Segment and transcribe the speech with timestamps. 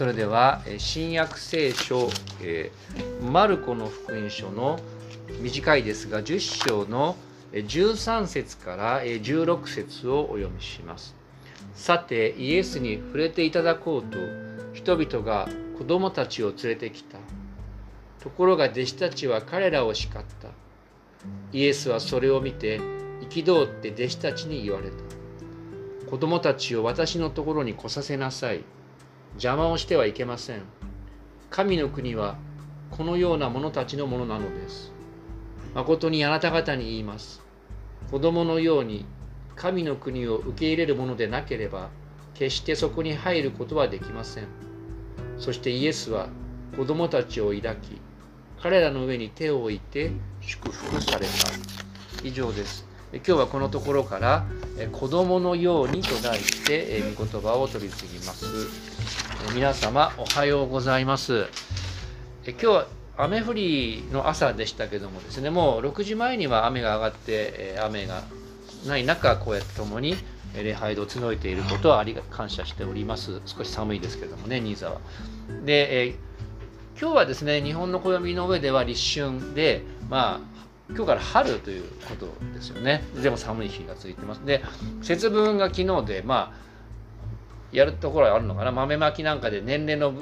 [0.00, 2.08] それでは新約聖書、
[2.40, 4.80] えー、マルコの福音書の
[5.42, 7.16] 短いですが10章の
[7.52, 11.14] 13節から16節をお読みします。
[11.74, 14.16] さてイエスに触れていただこうと
[14.72, 17.18] 人々が子供たちを連れてきた。
[18.22, 20.48] ところが弟子たちは彼らを叱った。
[21.52, 22.80] イエスはそれを見て
[23.28, 24.96] 憤って弟子たちに言われた。
[26.08, 28.64] 子供たちを私のところに来させなさい。
[29.34, 30.62] 邪魔をしてはいけません。
[31.50, 32.36] 神の国は
[32.90, 34.92] このような者たちのものなのです。
[35.74, 37.42] 誠にあなた方に言います。
[38.10, 39.06] 子供のように
[39.56, 41.90] 神の国を受け入れるものでなければ
[42.34, 44.46] 決してそこに入ることはできません。
[45.38, 46.28] そしてイエスは
[46.76, 48.00] 子供たちを抱き
[48.60, 51.32] 彼らの上に手を置いて祝福された。
[52.22, 52.86] 以上です。
[53.12, 54.46] 今日はこのところから
[54.92, 59.19] 「子供のように」と題して御言葉を取り次ぎます。
[59.48, 61.46] 皆様おはようございます。
[62.44, 68.22] え今日は雨降りの朝でしたけどもですねもう6時前には雨が上がって雨が
[68.86, 70.14] ない中こうやって共に
[70.54, 73.40] 礼拝堂を募いていることはありが感謝しております。
[73.46, 75.00] 少し寒いですけどもね新座は。
[75.64, 76.14] で、え、
[77.00, 80.40] 今日はですね日本の暦の上では立春でまあ
[80.90, 83.02] 今日から春ということですよね。
[83.20, 84.44] でも寒い日が続いてます。
[84.44, 84.62] で
[85.02, 86.69] 節分が昨日でまあ
[87.72, 88.72] やるところはあるのかな？
[88.72, 90.14] 豆まきなんかで年齢の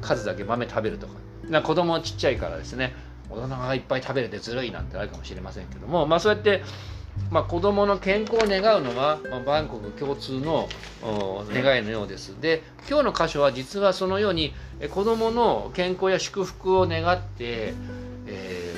[0.00, 1.14] 数だけ豆食べるとか
[1.48, 2.94] な子供ちっちゃいからですね
[3.28, 6.62] 大人がいっぱい食べれてずるいなんてあるかもしれませんけどもまあそうやって
[7.30, 10.68] まあ、子どもの健康を願うのは、まあ、バンコク共通の
[11.50, 12.38] 願いのようです。
[12.42, 14.52] で今日の箇所は実はそのように
[14.90, 17.72] 子どもの健康や祝福を願って、
[18.26, 18.74] え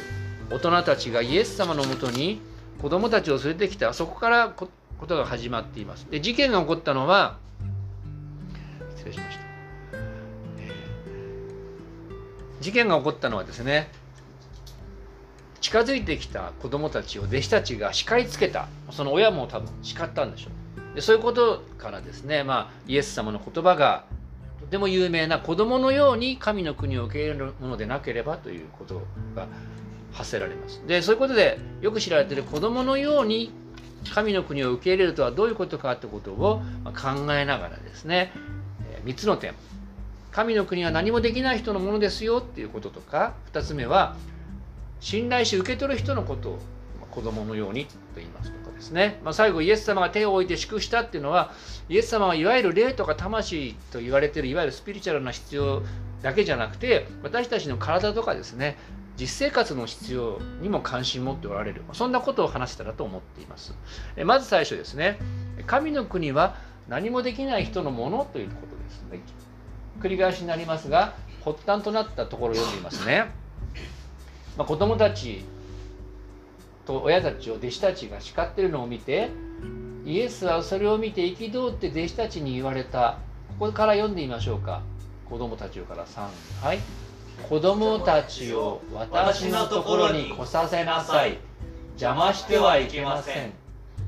[0.51, 2.41] ー、大人たちがイエス様のもとに
[2.81, 4.69] 子どもたちを連れてきたそこからこ
[5.05, 6.07] とが始まっています。
[6.09, 7.39] で事件が起こったのは
[8.99, 9.45] 失礼しました、
[10.59, 13.91] えー、事件が起こったのはですね
[15.61, 18.69] 近づいてきた子供たちを弟子たちが叱りつけた。
[18.91, 20.51] その親も多分叱ったんでしょ
[20.93, 20.95] う。
[20.95, 24.05] でそういうことからですね、まあ、イエス様の言葉が
[24.61, 29.03] とても有名な子供のように神の国を受け入れるものでなければということ
[29.35, 29.47] が
[30.13, 30.81] 発せられます。
[30.87, 33.53] でそういうことでよく知られている子供のように
[34.15, 38.33] 神の国を受け入れるとはどういうことかということを考えながらですね
[39.09, 39.55] 3つの点。
[40.31, 43.35] 神の国は何もできない人のものですよっていうこととか。
[43.53, 44.17] 2つ目は
[45.01, 46.59] 信頼し受け取る人のことを
[47.11, 51.53] 子供のようにと言いますとかですね、まあ、最後イエス様が手を置いて祝したっていうのは
[51.89, 55.83] イエス様はいわゆる霊とか魂と言われているいわゆるスピリチュアルな必要
[56.23, 58.77] だけじゃなくて私たちの体とかですね
[59.17, 61.83] 実生活の必要にも関心を持っておられる。
[61.93, 63.75] そんなことを話せたらと思っています。
[64.25, 65.19] まず最初ですね。
[65.67, 66.55] 神の国は
[66.89, 68.68] 何もできない人のものということ。
[70.01, 73.27] 繰り返しになりますが発端となったところを読んでいますね。
[74.57, 75.45] まあ、子供たち
[76.85, 79.31] と親たちを弟子たちが叱ってるのを見て
[80.05, 83.19] イエスはそれを見て憤って弟子たちに言われた。
[83.59, 84.83] ここから読んでみましょうか。
[85.29, 86.29] 子供たちから3
[86.63, 86.79] はい。
[87.49, 91.39] 子供たちを私のところに来させなさい。
[91.91, 93.53] 邪魔してはいけません。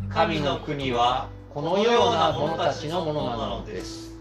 [0.09, 4.19] 神の国はこのような者たちのものなのです。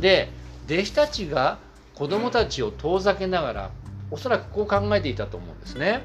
[0.00, 0.28] で
[0.66, 1.58] 弟子たちが
[1.94, 3.70] 子供たちを遠ざけながら
[4.10, 6.02] おそらくこう考えていたと思うんですね。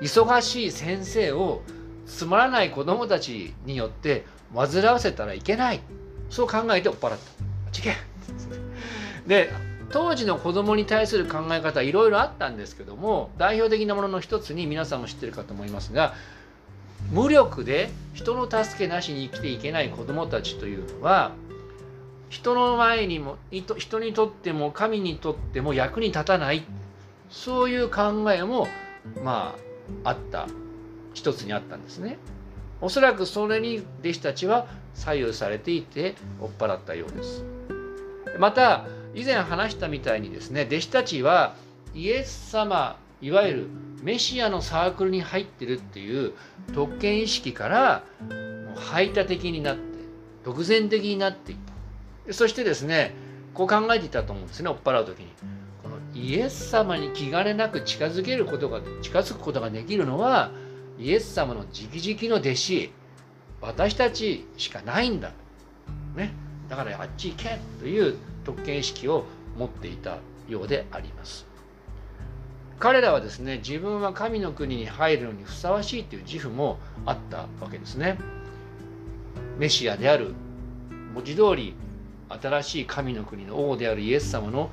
[0.00, 1.62] 忙しい先生を
[2.06, 5.80] つまらない子供たちによって煩わせたらいけない
[6.30, 7.16] そう考えて追っ払った。
[7.72, 7.94] 事件
[9.26, 9.50] で
[9.90, 16.14] 当時の子供に対する考え方いろいろあったんですけども代表的なものの一つに皆さんも知ってるかと思いますが
[17.10, 21.32] 無力で人の助けなしに生きていけない子供たちというのは
[22.28, 26.64] 人の前にも人にとっても神にとっても役に立たない
[27.30, 28.68] そういう考えも
[29.22, 29.54] ま
[30.04, 30.46] ああった
[31.14, 32.18] 一つにあったんですね。
[32.80, 37.44] おそらくそれに弟子たちは左右されていて追っ払ったようです。
[38.38, 41.56] また以前話したみたいにですね弟子たちは
[41.94, 43.66] イエス様いわゆる
[44.02, 46.34] メシアのサークルに入ってるっていう
[46.72, 48.04] 特権意識から
[48.76, 49.82] 排他的になって
[50.44, 51.72] 独善的になっていった
[52.30, 53.14] そしてですね
[53.54, 55.26] こう考えていたと思うんですね追っ払う時に。
[55.82, 60.50] このイエス様に気兼ねなく近づけることが近づくことができるのは
[60.98, 62.92] イエス様の直々の弟子
[63.60, 65.32] 私たちしかないんだ、
[66.16, 66.32] ね、
[66.68, 69.24] だからあっち行けという特権意識を
[69.56, 71.46] 持っていたようであります。
[72.78, 78.18] 彼らはですね自分は神の国に入るのにふさわしいという自負もあったわけですね。
[79.58, 80.34] メシアである
[81.14, 81.74] 文字通り
[82.28, 84.70] 新しい神の国の王であるイエス様の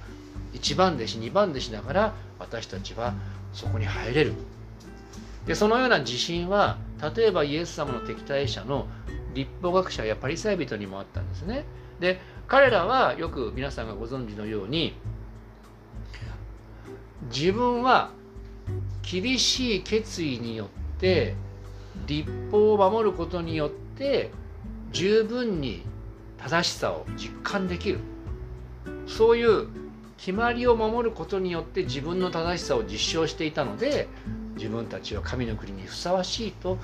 [0.54, 3.13] 一番弟子二番弟子だから私たちは
[3.54, 4.34] そこに入れる。
[5.46, 6.78] でそのような自信は
[7.16, 8.88] 例えばイエス様の敵対者の
[9.34, 11.66] 立法学者やパリサイ人にもあったんですね。
[12.00, 14.96] で彼らはよく皆さんがご存知のように
[17.34, 18.12] 自分は
[19.04, 20.68] 厳しい決意によっ
[21.00, 21.36] て
[22.08, 24.31] 立法を守ることによって
[24.92, 25.84] 十分に
[26.38, 28.00] 正しさを実感できる
[29.08, 29.68] そういう
[30.18, 34.08] 決まりを守ることによって自分の正しさを実証していたので
[34.56, 36.78] 自分たちは神の国にふさわしいと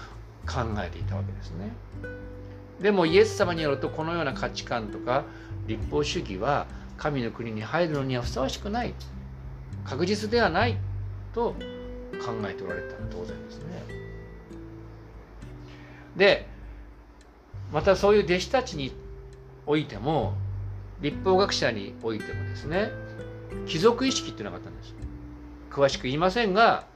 [0.45, 1.71] 考えていたわけですね。
[2.81, 5.24] でもイエス様によるとこのような価値観とか
[5.68, 6.65] 立法主義は
[6.98, 8.94] 神の国に入るのにはふさわしくない
[9.86, 10.77] 確実ではない
[11.33, 11.56] と
[12.24, 13.83] 考えておられたら当然ですね。
[16.15, 16.48] で
[17.71, 18.92] またそういう弟子たちに
[19.71, 20.33] おいても
[21.00, 22.91] 立法学者においてもですね
[23.68, 24.94] 貴族意識っていうのがあったんです。
[25.69, 26.88] 詳しく言いませんが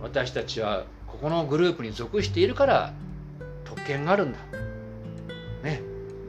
[0.00, 2.94] 私たちはここのグループに属しているから
[3.66, 4.38] 特権があるんだ。
[5.62, 5.82] ね。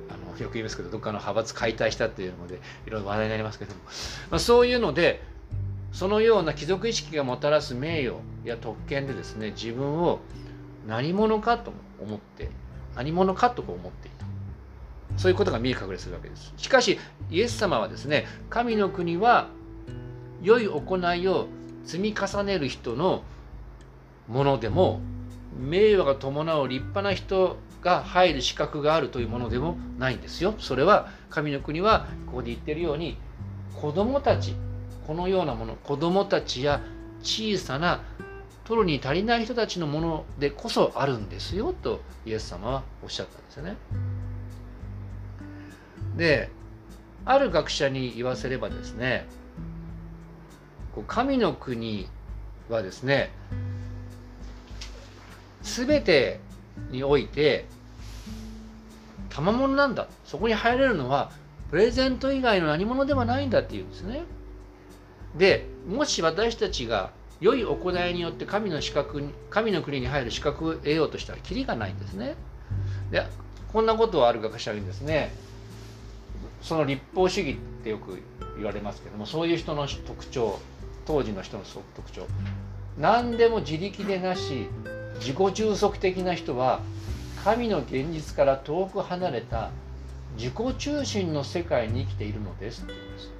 [0.09, 3.79] あのよく言いますけどどっかの派閥解体したっていうのでいろいろ話題になりますけども、
[4.31, 5.23] まあ、そういうので
[5.93, 10.19] そのような貴族意識がもたらす名誉や特権でですね自分を
[10.85, 11.71] 何者かと
[12.01, 12.49] 思って
[12.97, 14.18] 何者かと思っていた
[15.19, 16.97] そういうことが見え隠れするわけですしかし
[17.29, 19.49] イエス様はですね神の国は
[20.41, 21.47] 良い行いを
[21.83, 23.23] 積み重ねる人の
[24.29, 25.01] ものでも
[25.59, 33.17] 名誉が伴う立派な人が入る資格があるというものでもないんですよそれは神の国はここで言ってるように
[33.75, 34.55] 子供たち
[35.05, 36.81] このようなもの子供たちや
[37.23, 38.03] 小さな
[38.63, 43.75] 取るに足りない人たちのものでこそあるんですよとイエス様はおっしゃったんですよね。
[46.17, 46.49] で
[47.25, 49.27] ある学者に言わせればですね
[51.07, 52.07] 神の国
[52.69, 53.31] はですね
[55.61, 56.39] 全て
[56.91, 57.65] において
[59.29, 61.31] 賜物なんだそこに入れるのは
[61.69, 64.23] プレゼント以外の何物ではないんだっていうんですね。
[65.37, 72.35] でもし私たちが良い行いによって神の資格神の国に入る資格を得ようとしたらきりがないんですね。
[73.11, 73.23] で
[73.71, 75.31] こんなことをある学者にですね
[76.61, 78.19] その立法主義ってよく
[78.57, 80.59] 言われますけどもそういう人の特徴
[81.05, 81.63] 当時の人の
[81.95, 82.27] 特徴。
[82.97, 84.67] 何でも自力でなし
[85.19, 86.81] 自己充足的な人は
[87.43, 89.71] 神の現実から遠く離れた
[90.37, 93.31] 自己中心の世界に生きているのですって言うんです。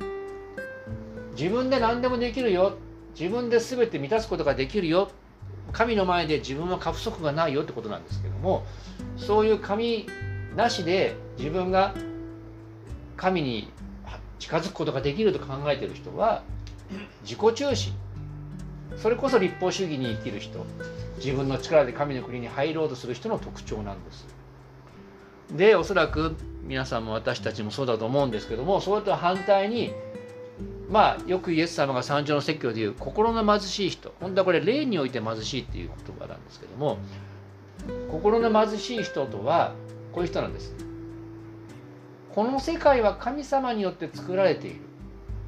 [1.42, 2.78] 自分で何でもできるよ。
[3.18, 5.10] 自分で全て満たすことができるよ。
[5.72, 8.66] 神の前で自分は過不足がないよってことなんですけども
[9.18, 10.08] そういう神
[10.56, 11.94] なしで自分が
[13.20, 13.70] 神に
[14.40, 16.44] 近づくことができると考えている人は
[17.24, 17.94] 自己中心。
[18.98, 20.66] それこそ立法主義に生きる人。
[21.18, 24.26] 自分の力で神の国に入ろうとする人の特徴なんです。
[25.52, 29.92] でおそらく皆さんも私たちもそうだと思うんですけどもそれと反対に
[30.90, 34.14] まあよくイエス様が三条の説教でいう心の貧しい人。
[34.22, 36.98] 本当はこれ霊において貧しいっていう言葉なんですけども
[38.12, 39.74] 心の貧しい人とは
[40.14, 40.89] こういう人なんです。
[42.36, 44.82] この世界は神様によって作られている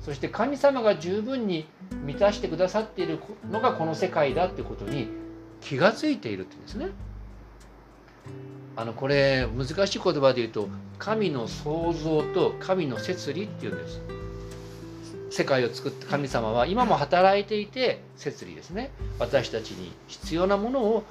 [0.01, 1.67] そして神様が十分に
[2.05, 3.19] 満たしてくださっている
[3.49, 5.07] のがこの世界だってことに
[5.61, 6.87] 気が付いているって言うんですね。
[8.75, 14.01] あのこれ難しい言葉で言うと神の創造と神の摂理っていうんです。
[15.31, 21.03] 世界を作った神様は今も働いていて摂理ですね私たちに必要なものを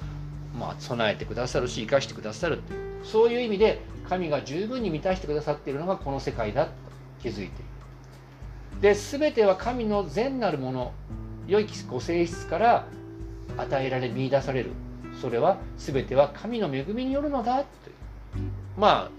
[0.57, 6.71] まあ備えてくださるし生かしてくださるっていうそういう意味で神が十分に満たしてくださっているのがこの世界だと
[7.21, 7.51] 気づいている。
[8.81, 10.91] で全ては神の善なるもの
[11.47, 12.87] 良いご性質から
[13.57, 14.71] 与えられ見出される。
[15.21, 17.67] それは全ては神の恵みによるのだって
[18.77, 19.11] まあ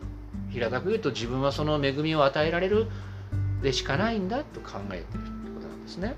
[0.50, 2.88] 平たく言うと自分はその恵みを与えられる
[3.62, 6.16] でしかないんだと考えているということなんですね。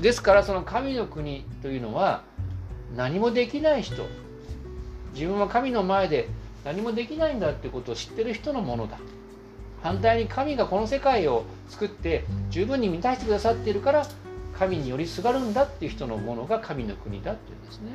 [0.00, 2.22] ですからその神の国というのは
[2.96, 4.06] 何もできない人
[5.12, 6.28] 自分は神の前で
[6.64, 8.98] 何もできないんだってことを知ってる人のものだ。
[9.82, 14.06] 反対に神がこの世界を作って十分に満たしてくださっているから
[14.58, 17.92] 神によりすがるんだっていう人のものが神の国だっていうんですね。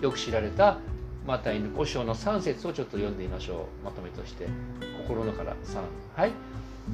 [0.00, 0.78] よく知られた
[1.26, 3.84] マタイの5章の3節をちょっと読んでみましょう。
[3.84, 4.46] まとめとして
[5.06, 5.80] 心のから3
[6.20, 6.32] はい。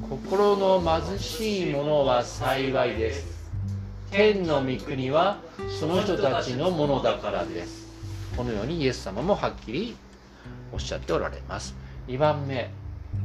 [0.09, 3.51] 心の貧しい者は幸いです。
[4.09, 5.39] 天の御国は
[5.79, 7.91] その人たちのものだからです。
[8.37, 9.95] このようにイエス様もはっきり
[10.73, 11.75] おっしゃっておられます。
[12.07, 12.69] 2番目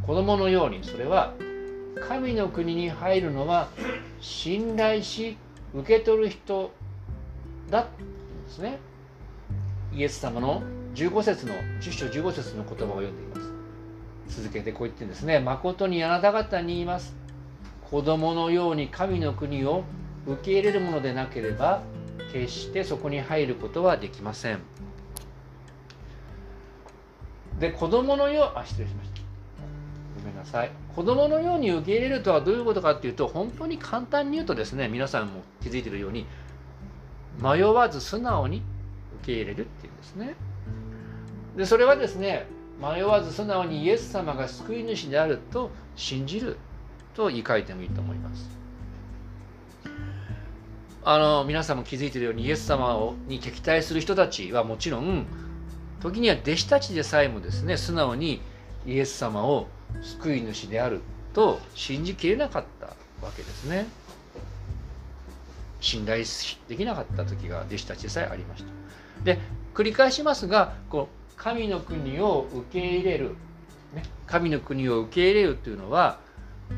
[0.07, 1.35] 子供のようにそれは
[2.09, 3.69] 神の国に入るのは
[4.21, 5.37] 信頼し
[5.75, 6.73] 受け取る人
[7.71, 8.07] だってん
[8.45, 8.78] ですね
[9.93, 10.62] イエス様の
[10.95, 13.40] 15節の10章15節の言葉を読んでいま
[14.28, 14.43] す。
[14.43, 17.17] 続けてこう言ってんですね誠にあなた方に言います。
[17.90, 19.83] 子供のように神の国を
[20.26, 21.83] 受け入れるものでなければ
[22.33, 24.61] 決してそこに入ることはできません。
[27.59, 29.21] で子供のようあ失礼しました。
[30.21, 30.71] ごめんなさい。
[30.95, 36.27] 子供のように受け入れるとはどういうことかっていうと本当に簡単に言うとですね皆さんも気づいているように
[37.41, 38.62] 迷わず素直に
[39.23, 40.35] 受け入れるっていうんですね。
[41.57, 42.47] でそれはですね
[42.81, 46.57] 迷わず素直にイエス様が救い主であると信じる
[47.15, 48.49] と言い換えてもいいと思います。
[51.05, 55.27] あの皆さんも気づいているようにイエス様をに敵対する人たちはもちろん
[56.00, 58.40] 時には弟子たちでさえもですね素直に
[58.87, 59.67] イエス様を
[60.02, 61.00] 救い主である
[61.33, 62.87] と信じきれなかった
[63.25, 63.87] わけですね。
[65.81, 66.25] 信頼
[66.69, 69.25] できなかった時が弟子たちでさえありました。
[69.25, 69.38] で
[69.75, 73.37] 繰り返しますがこう神の国を受け入れる、
[73.95, 76.19] ね、神の国を受け入れるというのは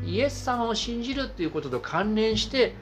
[0.05, 2.75] イエス様を信じるということと関連して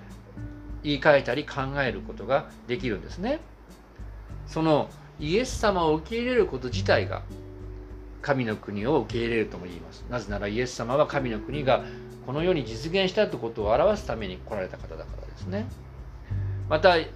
[0.83, 3.39] 言い換えたり考えることができるんですね。
[4.47, 4.89] その
[5.19, 7.23] イエス様を受け入れること自体が
[8.21, 10.05] 神の国を受け入れるとも言います。
[10.09, 11.83] なぜならイエス様は神の国が
[12.25, 15.65] この世に実現したということを表すために来られた方だからですね。
[16.69, 17.07] またイ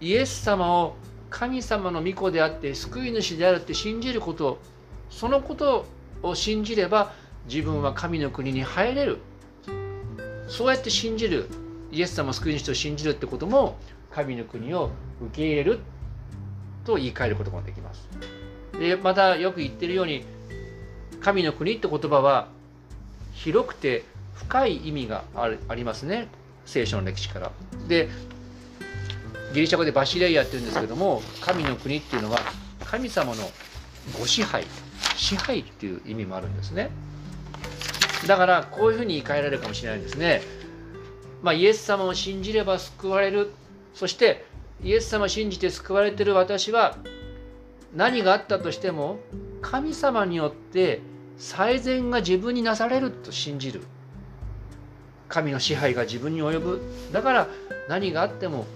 [0.00, 0.96] エス様を
[1.30, 4.58] 神様の御子であって救い主であるって信じること
[5.08, 5.86] そのこと
[6.22, 7.12] を信じれば
[7.48, 9.18] 自分は神の国に入れる。
[10.48, 11.48] そうやって信じる。
[11.90, 13.76] イエス様を救い主と信じるってことも
[14.10, 15.80] 神の国を受け入れる
[16.84, 18.08] と言い換えることができます。
[18.78, 20.24] でまたよく言ってるように
[21.20, 22.48] 神の国って言葉は
[23.34, 26.28] 広くて深い意味がありますね
[26.64, 27.50] 聖書の歴史から。
[27.88, 28.08] で
[29.52, 32.38] ギリシャ語でバシレイヤっていうんですけども神の国っていうのは
[32.84, 33.42] 神様の
[34.18, 34.64] ご支配
[35.16, 36.90] 支配っていう意味もあるんですね
[38.26, 40.40] だからこういうふうに言い換えられるかもしれないんですね
[41.42, 43.52] まあイエス様を信じれば救われる
[43.94, 44.44] そして
[44.82, 46.96] イエス様信じて救われてる私は
[47.94, 49.18] 何があったとしても
[49.60, 51.00] 神様によって
[51.36, 53.82] 最善が自分になされると信じる。
[55.28, 56.82] 神の支配が自分に及ぶ。
[57.10, 57.48] だから
[57.88, 58.66] 何があっても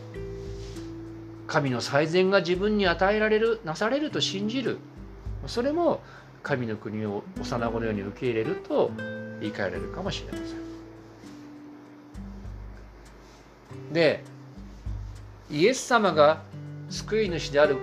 [1.46, 4.78] 神の最善が自分に与えられるなされると信じる。
[5.46, 6.00] それも
[6.42, 8.90] 神の国を幼子のように受け入れると
[9.40, 10.66] 言い換えられるかもしれません。
[13.92, 14.24] で
[15.50, 16.42] イエス様が
[16.90, 17.76] 救い主である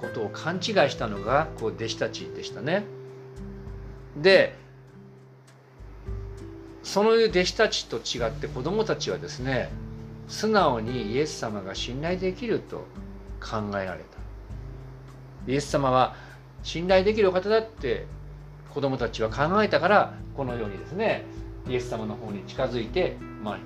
[0.00, 2.84] ことを勘違いしたのがこう弟子たちでしたね。
[4.16, 4.56] で
[6.82, 9.70] その弟子たちと違って子供たちはですね
[10.26, 12.86] 素直にイエス様が信頼できると
[13.40, 14.18] 考えられた
[15.46, 16.14] イエス様は
[16.62, 18.06] 信頼できるお方だって
[18.72, 21.24] 子供たちは考えたからこのようにですね
[21.68, 23.58] イエス様の方に近づいて、まあ、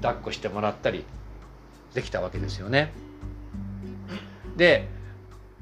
[0.00, 1.04] 抱っこしてもらったり
[1.94, 2.92] できたわけですよね。
[4.56, 4.88] で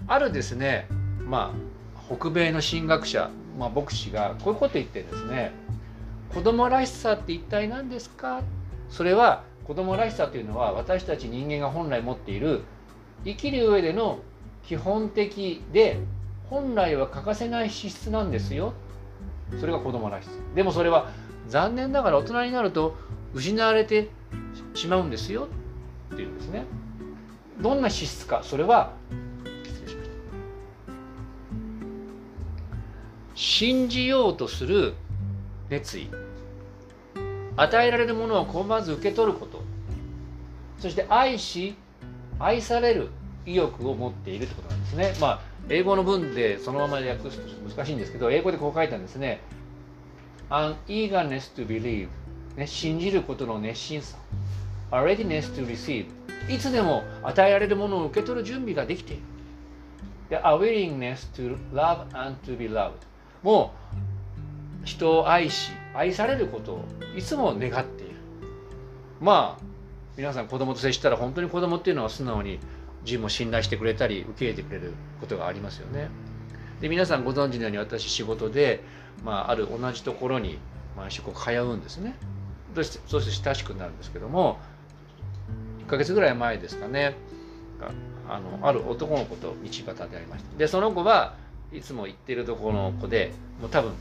[0.07, 0.89] あるですね
[1.27, 5.53] まあ北米の神学者、まあ、牧師がこういうこと言ってですね
[6.35, 8.43] 子供らしさって一体何ですか？
[8.89, 12.63] それは子供らしさというのは私たち人間が本来持っている
[13.25, 14.19] 生きる上での
[14.67, 16.01] 基本的で
[16.49, 18.73] 本来は欠かせない資質なんですよ。
[19.61, 20.31] それが子供らしさ。
[20.55, 21.11] でもそれは
[21.49, 22.97] 残念ながら大人になると
[23.35, 24.09] 失われて
[24.75, 25.49] しまうんですよ。
[26.21, 26.65] ていうんですね
[27.61, 28.93] どんな資質かそれは
[33.35, 34.95] 信じようとする
[35.71, 36.11] 熱意
[37.57, 39.63] 与えられるものをまず受け取ること
[40.79, 41.75] そして愛し
[42.39, 43.09] 愛される
[43.47, 45.15] 意欲を持っているということなんですね。
[45.21, 49.41] まあ、英語の文でそのまま訳すと難しいんですけど、英語でこう書いたんですね。
[50.49, 52.09] An eagerness to believe、
[52.57, 54.17] ね、信じることの熱心さ。
[54.93, 56.07] A readiness to receive
[56.49, 59.23] いつでも与えられるものを受け取る準備ができている。
[60.31, 62.93] で、A willingness to love and to be loved
[63.43, 63.73] も
[64.83, 66.85] う人を愛し愛されることを
[67.17, 68.15] いつも願っている。
[69.21, 69.65] まあ
[70.17, 72.59] 皆さん子供と接したら本当に子供っていうのは素直に
[73.05, 76.11] 自分を信頼してくれたり受け入れてくれることがありますよね。
[76.81, 78.83] で皆さんご存知のように私仕事で、
[79.25, 80.59] まあ、ある同じところに
[80.97, 82.17] 毎週こう通うんですね。
[82.75, 84.59] そして親しくなるんですけども
[85.91, 87.15] ヶ月ぐらい前ですかね。
[88.29, 90.57] あのある男の子と道端でありました。
[90.57, 91.35] でその子は
[91.73, 93.93] いつも行ってるところの子でもう多分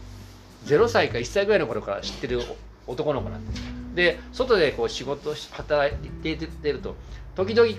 [0.66, 2.42] 0歳か1歳ぐらいの頃から知ってる
[2.86, 3.64] 男の子なんです。
[3.96, 6.96] で外でこう仕事働いてると
[7.36, 7.70] 時々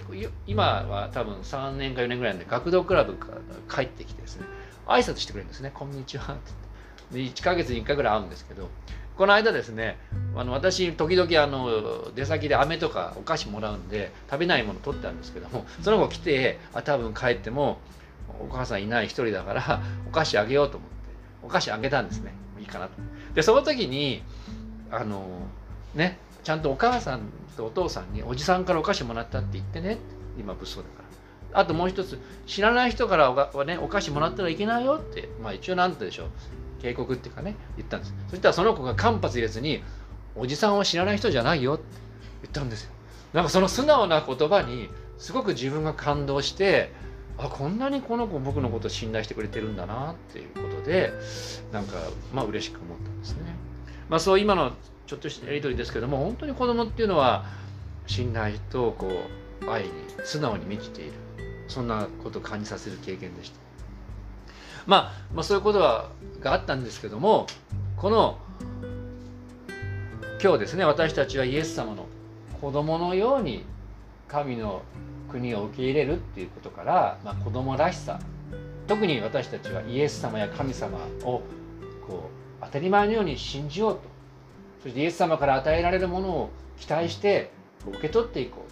[0.47, 4.47] 今は多分3年か4年ぐらいで学童クラブから帰ってきてですね
[4.87, 6.53] 挨拶してくれるんですね「こんにちは」って
[7.13, 8.69] 言って1ヶ月に1回ぐらい会うんですけど
[9.21, 9.99] この間ですね
[10.35, 17.81] あの私時々あの出先で飴とかお菓子もらうんで食べないもの取ってあるんですけどもその子来てあ多分帰っても
[18.41, 20.97] お母さんいない一人だからお菓子あげようと思って
[21.43, 22.33] お菓子あげたんですね。
[22.61, 22.93] いいかなと。
[23.35, 24.23] でその時に
[24.91, 25.27] あの
[25.95, 27.21] ねちゃんとお母さん
[27.59, 29.99] とお父さんにおじさんからお菓子もらったって言ってね
[30.39, 30.89] 今物騒だか
[31.53, 31.61] ら。
[31.61, 36.29] あともう一つ知らない人からお,、ね、お菓子もらったらいけないよってまあ一応何てでしょう。
[36.81, 38.15] 警告っていうかね言ったんです。
[38.29, 39.83] そしたらその子が間髪入れずに
[40.35, 41.85] 「おじさんは知らない人じゃないよ」って
[42.43, 42.93] 言ったんですよ。
[43.33, 46.93] なんかその素直な言葉にすごく自分が感動して
[47.39, 51.13] あこんなにこの子僕のこと信頼してくれてるんだなっていうことで
[51.73, 51.97] なんか
[52.33, 53.55] まあ嬉しく思ったんですね。
[54.09, 54.73] まあそう今の
[55.07, 57.45] ちょっとしたやり取りですけども本当に子供っていうのは
[58.07, 59.09] 信頼とこ
[59.63, 59.91] う愛に
[60.25, 61.13] 素直に満ちている。
[61.69, 63.70] そんなことを感じさせる経験でした。
[64.91, 66.11] まあ、まあそういうことが
[66.53, 67.47] あったんですけども
[67.97, 68.39] この
[70.43, 72.07] 今日ですね私たちはイエス様の
[72.61, 73.65] 子供のように
[74.27, 74.83] 神の
[75.31, 78.19] 国を受け入れるっていうことから、まあ、子供らしさ
[78.89, 81.43] 特に私たちはイエス様や神様を
[82.05, 82.29] こ
[82.61, 84.01] う当たり前のように信じようと。
[84.83, 87.53] そしてイエス様から与えられるものを期待して
[87.87, 88.65] 受け取っていこ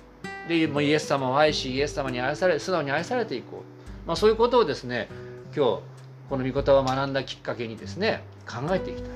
[0.47, 0.49] う。
[0.49, 3.63] でもうイエス様を愛しイエス様に愛され素直に愛されていこ
[4.05, 5.09] う、まあ、そういうことをですね
[5.55, 5.98] 今日
[6.29, 9.11] この御言葉を学んだきっかけにですね考えていきたい。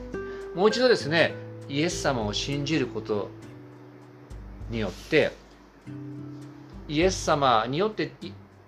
[0.55, 1.35] もう一度ですね
[1.69, 3.31] イエス様を信じること
[4.71, 5.33] によって
[6.89, 8.13] イエス様によって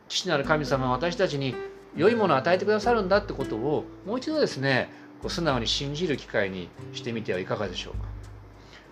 [0.08, 1.54] 父なる神様は私たちに
[1.96, 8.04] 良いものを与えてくださるんだってことをもう一度ですねこう素直に信じる機会にしてみてはいかがでしょうか。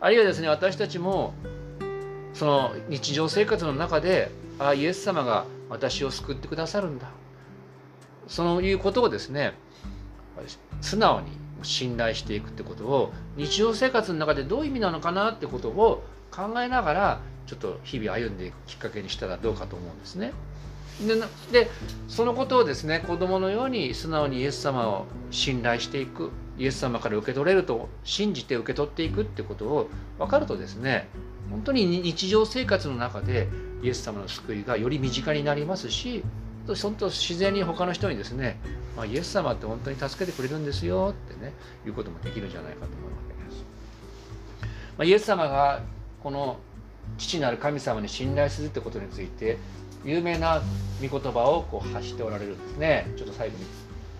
[0.00, 1.34] あるいはですね私たちも
[2.34, 7.08] その日常生活の中でああイエス様が私を救ってくださるんだ。
[8.28, 9.54] そういうことをですね
[10.80, 11.26] 素直に
[11.62, 20.32] 信頼していくってことを日常生活の中でどういう意味なのかなってことを考えながらちょっと日々歩んでいくきっかけにしたらどうかと思うんですね。
[21.00, 21.16] で
[21.64, 21.70] で
[22.08, 31.08] そのことをですね子供のように素直にイエス様を信頼していくイエス様から受け取れると信じて受け取っていくってことを分かるとですね
[31.50, 33.48] 本当に日常生活の中で
[33.82, 36.22] イエス様の救いがより身近になりますし
[36.66, 38.58] と本当自然に他の人にですね、
[38.96, 41.52] まあ、イエス様って本当に助けてくれるんですよってね
[41.86, 43.64] いうこともできるんじゃないかと思うわけです。
[44.98, 45.82] まあ、イエス様が
[46.22, 46.58] この
[47.18, 49.58] 父なる神様に信頼するってことについて
[50.04, 50.62] 有名な
[51.00, 53.12] 御言葉をこう発しておられるんですね。
[53.16, 53.64] ちょっと最後に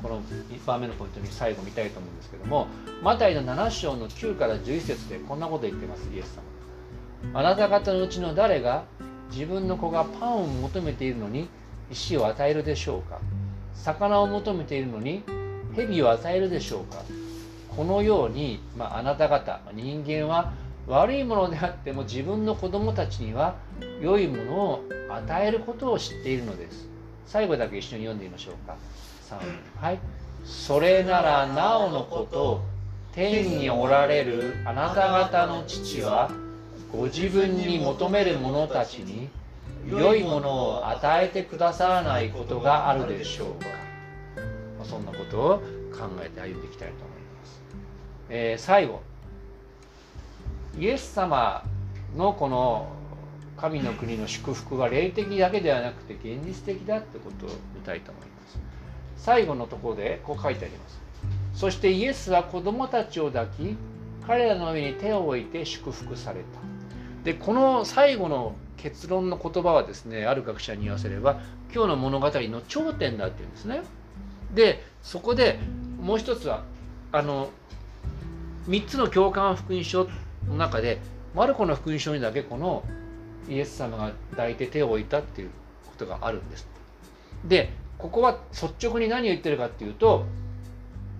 [0.02, 2.66] この1番目のポイントに最後見たいと思うんですけども
[3.02, 7.38] マタイの7章の9から11節でこんなこと言ってますイエス様。
[7.38, 8.85] あなた方のうちの誰が
[9.31, 11.48] 自分の子がパンを求めているのに
[11.92, 13.20] 石を与えるでしょうか？
[13.74, 15.22] 魚を求めているのに
[15.76, 17.02] 蛇を与えるでしょうか？
[17.76, 20.52] このように、まあ、あなた方人間は
[20.87, 23.55] 悪いものであっても自分の子供たちには
[24.00, 26.88] 良いものを与えることを知っているのです。
[27.26, 28.76] 最後だけ一緒に読んでみましょうか。
[29.31, 29.98] 3はい。
[30.44, 32.62] それならなおのこと
[33.14, 36.31] 天におられるあなた方の父は
[36.90, 39.28] ご自分に求める者たちに
[39.88, 43.68] 良いものを与えてくださらないことがあるでしょうか、
[44.79, 45.59] まあ、そんなことを
[45.92, 47.61] 考えて歩んでいきたいと思います、
[48.29, 49.03] えー、最後。
[50.79, 51.62] イエス様
[52.16, 52.88] のこの
[53.57, 58.59] 神の国の祝福は霊的だけではなくて現実的だってことを見たいと思います。
[59.16, 61.01] 最後のところでこう書いてあります。
[61.55, 63.77] そしてイエスは子供たちを抱き
[64.27, 66.45] 彼らの上に手を置いて祝福された。
[67.25, 71.40] でこの最後の結論の言葉はですねある学者に言わせれば
[71.73, 73.83] 今日の物語の頂点だっていうんですね。
[74.53, 75.61] でそこで
[76.01, 76.64] もう一つは
[77.12, 77.49] あの
[78.68, 80.09] 3つの共感福音書
[80.49, 80.99] の中で
[81.35, 82.83] マルコの福音書にだけこの
[83.49, 85.51] イエス様が抱いて手を置いたっていう
[85.87, 86.68] ことがあるんです。
[87.45, 90.27] でここは率直に何を言ってるかっていうと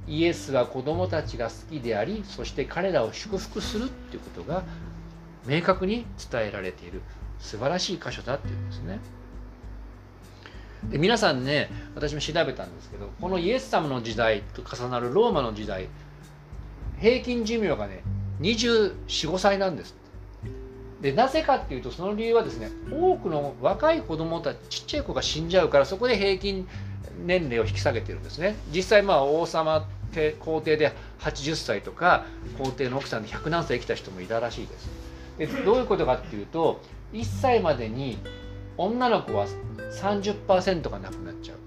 [0.09, 4.64] イエスは子供たちが好きでありそして彼らを祝福するっていうことが
[5.46, 7.03] 明確に伝えられている
[7.42, 9.00] 素晴らしい箇所だっていうんですね。
[10.85, 15.88] で皆さんね私も調べたんですけどこのイエス様の時代と重なるローマの時代
[16.98, 18.02] 平均寿命がね
[18.40, 19.94] 245歳なんです。
[21.00, 26.68] でなぜかっていうとその理由はですね多くの若い子供たちちっちゃい子が死んじゃうからそこで平均
[27.26, 28.57] 年齢を引き下げてるんですね。
[28.72, 29.88] 実際まあ王様
[30.40, 32.24] 皇帝で80歳とか
[32.59, 34.88] 皇帝の奥さんで100何歳生きた人もいたらしいです。
[35.38, 36.81] でどういうことかっていうと
[37.12, 38.18] 1歳までに
[38.77, 39.46] 女の子は
[40.01, 41.59] 30%がなくなっちゃう。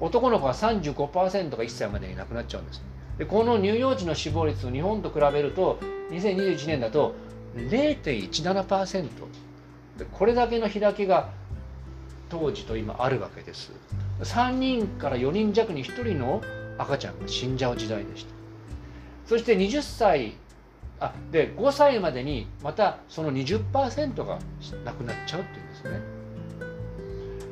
[0.00, 2.82] 男の子は35%が1歳までになくなっちゃうんです。
[3.18, 5.78] でこの乳幼児の死亡率を日本と比べると
[6.10, 7.14] 2021年だと
[7.56, 9.02] 0.17%
[9.98, 11.30] でこれだけの開きが
[12.30, 13.72] 当時と今あるわけです。
[14.20, 16.42] 3人から4人弱に1人の
[16.78, 18.30] 赤ちゃんが死んじゃう時代でした。
[19.26, 20.34] そして20歳
[21.00, 24.38] あで5歳までにまたその20%が
[24.84, 26.00] なくなっちゃうっていうんですね。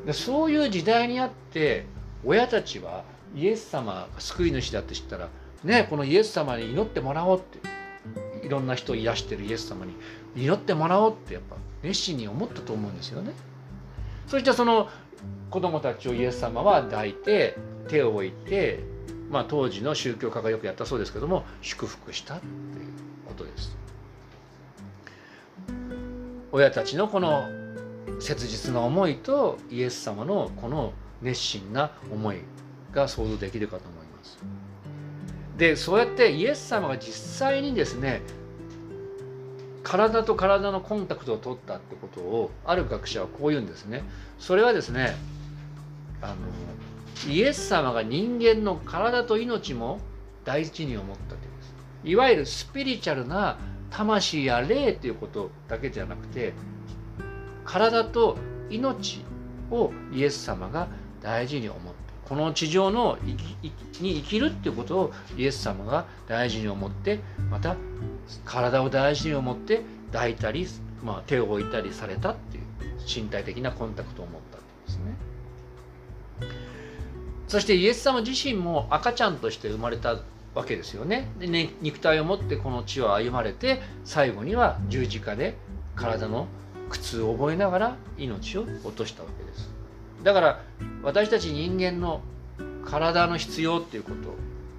[0.07, 1.87] でそういう時代にあって
[2.25, 5.29] 親たちはイエス様が救い主だって知ったら
[5.65, 9.95] ねこのイエス様に祈ってもらおうっていろんな人を癒してるイエス様に
[10.37, 13.33] 祈ってもらおうってやっぱ熱心に思ったと思うんですよね。
[14.27, 14.89] そしてその
[15.51, 17.57] 子供たちをイエス様は抱いて
[17.89, 18.81] 手を置いて、
[19.31, 23.08] まあ、当時の宗教家がよくやったそうですけども祝福したっていう。
[23.38, 23.77] ことです
[26.51, 27.44] 親たちのこの
[28.20, 32.38] 切実な思いとイエス様のこの熱心な思い
[32.92, 34.38] が想像できるかと思います。
[35.57, 38.22] でそうやってイエス様が実際にですね
[39.83, 44.03] 体と体のコンタクトを取ったってことをある学者はこう言うんですね。
[44.38, 45.16] それはですね
[46.22, 46.37] あの
[47.33, 50.01] イエス様が人間の体と命も
[50.44, 51.58] 大事に思ったという
[52.05, 53.59] いわゆるスピリチュアルな
[53.91, 56.53] 魂や霊ということだけじゃなくて
[57.65, 58.37] 体と
[58.71, 59.25] 命
[59.71, 60.89] をイエス様が
[61.21, 63.19] 大事に思ってこの地上の
[64.01, 67.77] に生きるっていうことをイエス様が大事に思ってまた
[68.45, 69.83] 体を大事に思って
[70.13, 70.67] 抱いたり、
[71.03, 72.65] まあ、手を置いたりされたっていう
[73.07, 75.15] 身体的なコンタクトを持ったんですね。
[77.49, 80.19] そしてイエス様自身も赤ちゃんとして生まれた
[80.55, 81.31] わけですよね。
[81.39, 85.57] でね肉体を持ってこの地を歩まれて最後には十字架で
[85.95, 86.47] 体の
[86.91, 89.71] 苦痛を覚えながら命を落としたわけです。
[90.23, 90.63] だから
[91.03, 92.23] 私たち人間の
[92.85, 94.17] 体の必要っていうこと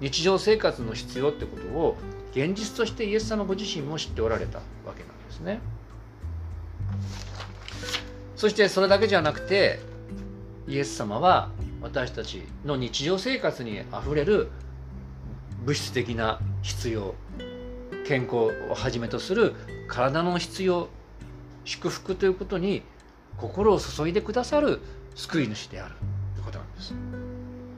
[0.00, 1.96] 日常生活の必要ってことを
[2.32, 4.64] 現実としてイエス様ご自身も知っておられたわ
[4.96, 5.60] けなんですね。
[8.36, 9.80] そしてそれだけじゃなくて
[10.66, 11.50] イエス様は
[11.82, 14.50] 私たちの日常生活にあふれる
[15.64, 17.14] 物質的な必要
[18.06, 18.36] 健康
[18.70, 19.54] をはじめとする
[19.88, 20.88] 体の必要
[21.64, 22.82] 祝福ということに
[23.36, 24.80] 心を注いでくださる
[25.14, 25.94] 救い主である
[26.34, 26.94] ということなんです。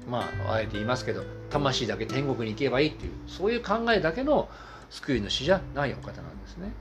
[0.08, 4.48] まああえて言いますけど魂だけ天国に行けばいいっていうそういう考えだけの
[4.90, 6.72] 救い主じゃないお方なんですね。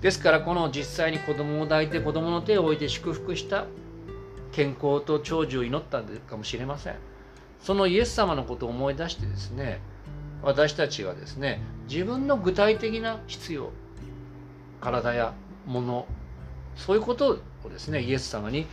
[0.00, 3.66] ですからこの実際に子供を抱いて子供の手を置いて祝福した
[4.52, 6.96] 健康と長寿を祈ったかもしれません。
[7.60, 9.80] そのイエス様のことを思い出してですね
[10.42, 13.70] 私たちはですね自分の具体的な必要
[14.80, 15.34] 体や
[15.66, 16.06] 物
[16.76, 18.66] そういうことをですねイエス様に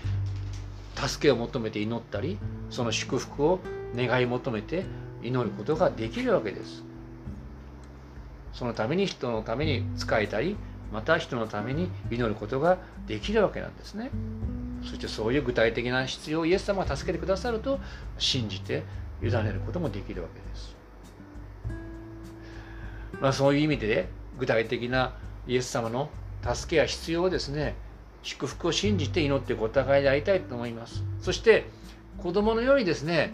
[0.96, 2.38] 助けを求めて祈ったり
[2.70, 3.60] その祝福を
[3.96, 4.86] 願い求めて
[5.24, 6.84] 祈ることができるわけです。
[8.54, 10.56] そのために人のために仕えたり
[10.92, 14.12] また人のために祈ることができるわけなんですね。
[14.84, 17.80] そしてそういう具体的な必要をイエス様が助けてくださると
[18.18, 18.84] 信じて
[19.22, 20.76] 委ねることもできるわけです。
[23.22, 25.16] まあそういう意味で具体的な
[25.48, 26.10] イエス様の
[26.44, 27.76] 助けや必要をですね
[28.22, 31.04] 祝福を信じて祈ってお互いでありたいと思います。
[31.20, 31.66] そして
[32.18, 33.32] 子供のようにですね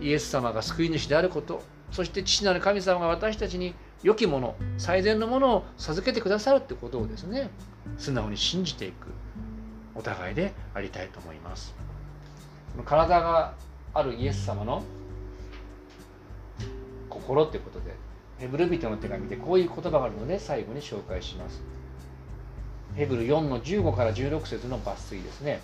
[0.00, 7.50] イエス様が救い主であることそして父なる神様が私たちに良きもの最善のものを授けてくださるってことをですね
[7.96, 9.08] 素直に信じていく。
[9.98, 11.74] お互いでありたいと思います。
[12.84, 13.54] 体が
[13.92, 14.84] あるイエス様の
[17.10, 17.94] 心ってことで
[18.38, 21.60] ヘブル人の手紙でこういう言葉があるので最後に紹介します。
[22.94, 25.60] ヘブル4の15から16節の抜粋ですね。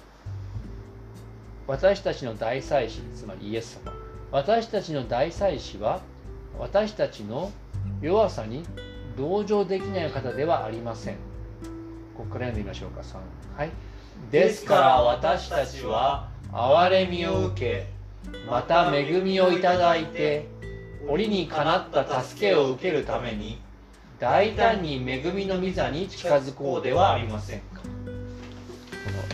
[1.68, 3.92] 私たちの大祭司つまりイエス様。
[4.32, 6.00] 私たちの大祭司は
[6.58, 7.52] 私たちの
[8.00, 8.64] 弱さに
[9.16, 11.14] 同情できない方ではありません。
[12.16, 13.00] ここから読んでみましょうか。
[13.00, 13.16] 3
[13.56, 13.70] はい。
[14.30, 17.86] ですから私たちは憐れみを受け
[18.48, 20.48] また恵みをいただいて
[21.08, 23.60] 折にかなった助けを受けるために
[24.18, 27.82] 大胆に恵みの御座に近づこうではありませんか。
[27.82, 27.88] こ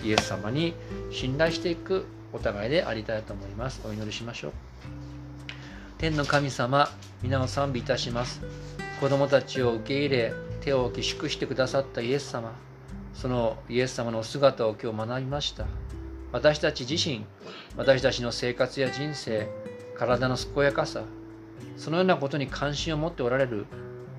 [0.03, 0.75] のイエス様に
[1.13, 3.81] 信頼していくお互いでありたいと思います。
[3.87, 4.53] お祈りしましょう。
[5.99, 6.89] 天の神様
[7.23, 8.41] 皆を賛美いたします。
[9.01, 12.53] 子供たちを受け入れ手を置き祝してくださったイエス様
[13.21, 15.67] そのイエス様のお姿を今日学びました。
[16.33, 17.27] 私たち自身
[17.77, 19.47] 私たちの生活や人生
[19.99, 21.03] 体の健やかさ
[21.77, 23.67] そのようなことに関心を持っておられる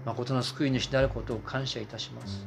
[0.05, 2.45] 誠の救い主であることを感謝いたします。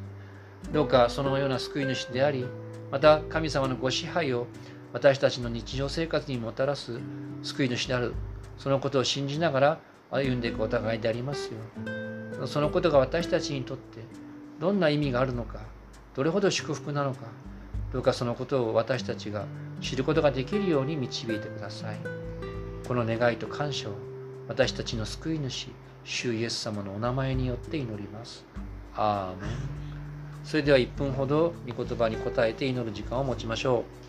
[0.72, 2.46] どうかそのような救い主であり
[2.92, 4.46] また神様のご支配を
[4.92, 7.00] 私たちの日常生活にもたらす
[7.42, 8.14] 救い主である
[8.58, 9.80] そのことを信じながら
[10.12, 11.50] 歩んでいくお互いであります
[12.38, 13.98] よそのことが私たちにとって
[14.60, 15.73] どんな意味があるのか
[16.14, 17.26] どれほど祝福なのか
[17.92, 19.46] どうかそのことを私たちが
[19.80, 21.96] 知ることができるように導いてください。
[22.86, 23.92] この願いと感謝を
[24.48, 25.68] 私たちの救い主
[26.04, 28.44] 主イエス様のお名前によって祈ります。
[28.94, 29.50] アーメン。
[30.44, 34.03] それでは1分ほど御言葉に答えて祈る時間を持ちましょう。